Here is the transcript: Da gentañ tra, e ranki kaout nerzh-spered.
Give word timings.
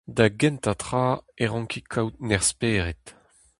Da 0.15 0.25
gentañ 0.39 0.75
tra, 0.81 1.07
e 1.43 1.45
ranki 1.51 1.81
kaout 1.91 2.15
nerzh-spered. 2.27 3.03